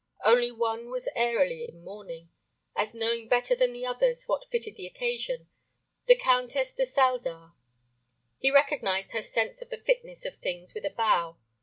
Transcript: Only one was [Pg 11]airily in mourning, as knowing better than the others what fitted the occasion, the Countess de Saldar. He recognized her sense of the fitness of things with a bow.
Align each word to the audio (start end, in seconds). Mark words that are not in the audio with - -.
Only 0.25 0.51
one 0.51 0.89
was 0.89 1.07
[Pg 1.13 1.15
11]airily 1.15 1.69
in 1.69 1.83
mourning, 1.83 2.31
as 2.75 2.95
knowing 2.95 3.27
better 3.27 3.53
than 3.55 3.71
the 3.71 3.85
others 3.85 4.25
what 4.25 4.49
fitted 4.49 4.75
the 4.75 4.87
occasion, 4.87 5.47
the 6.07 6.15
Countess 6.15 6.73
de 6.73 6.87
Saldar. 6.87 7.53
He 8.39 8.49
recognized 8.49 9.11
her 9.11 9.21
sense 9.21 9.61
of 9.61 9.69
the 9.69 9.77
fitness 9.77 10.25
of 10.25 10.39
things 10.39 10.73
with 10.73 10.85
a 10.85 10.89
bow. 10.89 11.37